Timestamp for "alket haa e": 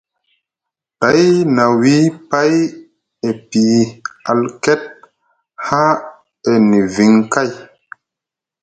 4.31-6.51